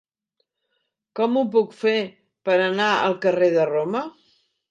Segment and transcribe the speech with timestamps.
[1.19, 1.93] Com ho puc fer
[2.49, 4.05] per anar al carrer de Roma?